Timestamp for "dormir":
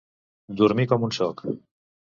0.63-0.87